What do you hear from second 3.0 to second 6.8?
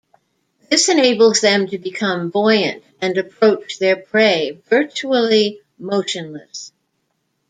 and approach their prey virtually motionless.